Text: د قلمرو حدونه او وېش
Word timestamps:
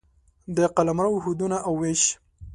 د 0.55 0.59
قلمرو 0.75 1.23
حدونه 1.25 1.57
او 1.67 1.71
وېش 1.81 2.01